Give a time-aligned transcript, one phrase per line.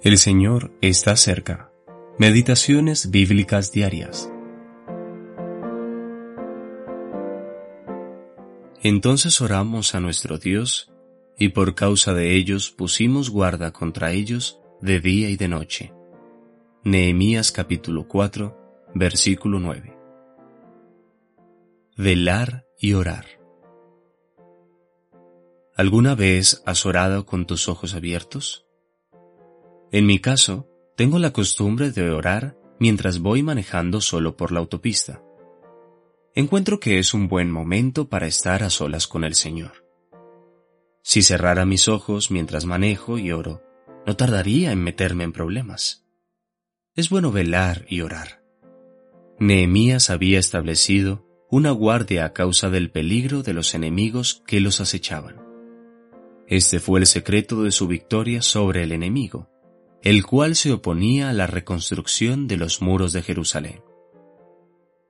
[0.00, 1.72] El Señor está cerca.
[2.18, 4.32] Meditaciones bíblicas diarias.
[8.80, 10.92] Entonces oramos a nuestro Dios,
[11.36, 15.92] y por causa de ellos pusimos guarda contra ellos de día y de noche.
[16.84, 19.98] Nehemías capítulo 4, versículo 9.
[21.96, 23.26] Velar y orar.
[25.74, 28.67] ¿Alguna vez has orado con tus ojos abiertos?
[29.90, 35.22] En mi caso, tengo la costumbre de orar mientras voy manejando solo por la autopista.
[36.34, 39.86] Encuentro que es un buen momento para estar a solas con el Señor.
[41.02, 43.62] Si cerrara mis ojos mientras manejo y oro,
[44.06, 46.06] no tardaría en meterme en problemas.
[46.94, 48.42] Es bueno velar y orar.
[49.38, 55.36] Nehemías había establecido una guardia a causa del peligro de los enemigos que los acechaban.
[56.46, 59.48] Este fue el secreto de su victoria sobre el enemigo,
[60.02, 63.82] el cual se oponía a la reconstrucción de los muros de Jerusalén.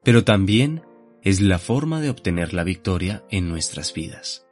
[0.02, 0.82] Pero también
[1.22, 4.46] es la forma de obtener la victoria en nuestras vidas.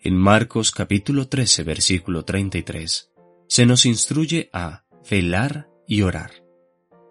[0.00, 3.10] En Marcos capítulo 13 versículo 33
[3.48, 6.42] se nos instruye a velar y orar,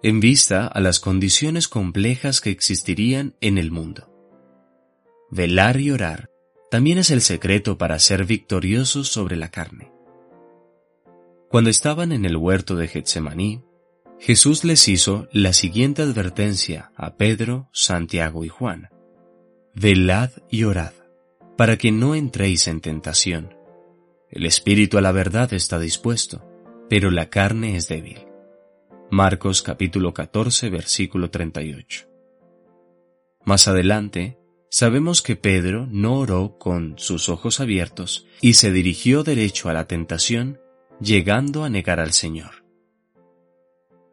[0.01, 4.09] en vista a las condiciones complejas que existirían en el mundo.
[5.29, 6.29] Velar y orar
[6.71, 9.90] también es el secreto para ser victoriosos sobre la carne.
[11.51, 13.61] Cuando estaban en el huerto de Getsemaní,
[14.21, 18.87] Jesús les hizo la siguiente advertencia a Pedro, Santiago y Juan.
[19.75, 20.93] Velad y orad,
[21.57, 23.53] para que no entréis en tentación.
[24.29, 26.41] El espíritu a la verdad está dispuesto,
[26.89, 28.19] pero la carne es débil.
[29.09, 32.07] Marcos capítulo 14 versículo 38.
[33.43, 34.37] Más adelante,
[34.69, 39.85] sabemos que Pedro no oró con sus ojos abiertos y se dirigió derecho a la
[39.85, 40.61] tentación
[41.01, 42.63] llegando a negar al Señor.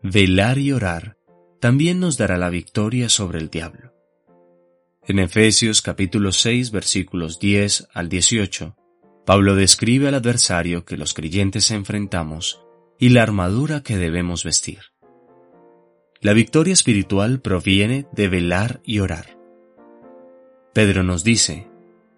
[0.02, 1.16] Velar y orar
[1.60, 3.92] también nos dará la victoria sobre el diablo.
[5.06, 8.76] En Efesios capítulo 6 versículos 10 al 18,
[9.26, 12.62] Pablo describe al adversario que los creyentes enfrentamos
[12.98, 14.80] y la armadura que debemos vestir.
[16.20, 19.38] La victoria espiritual proviene de velar y orar.
[20.72, 21.68] Pedro nos dice,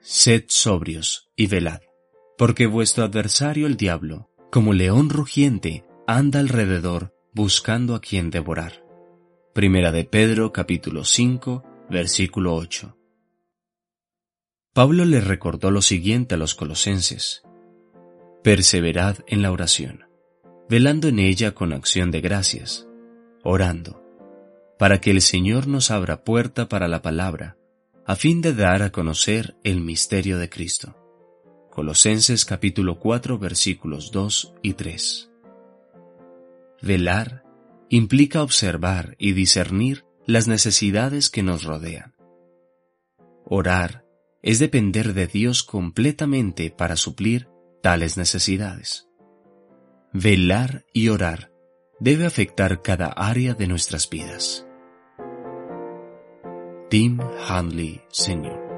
[0.01, 1.81] Sed sobrios y velad,
[2.39, 8.85] porque vuestro adversario el diablo, como león rugiente, anda alrededor buscando a quien devorar.
[9.55, 12.97] Primera de Pedro capítulo 5 versículo 8.
[14.75, 17.43] Pablo le recordó lo siguiente a los colosenses.
[18.43, 20.07] Perseverad en la oración,
[20.69, 22.89] velando en ella con acción de gracias,
[23.45, 24.03] orando,
[24.79, 27.57] para que el Señor nos abra puerta para la palabra,
[28.05, 31.00] a fin de dar a conocer el misterio de Cristo
[31.71, 35.31] Colosenses capítulo 4 versículos 2 y 3.
[36.83, 37.45] Velar
[37.89, 42.15] implica observar y discernir las necesidades que nos rodean.
[43.45, 44.05] Orar
[44.43, 47.49] es depender de Dios completamente para suplir
[47.83, 49.09] tales necesidades.
[50.13, 51.53] Velar y orar
[52.01, 54.67] debe afectar cada área de nuestras vidas.
[56.89, 58.70] Tim Handley, Señor.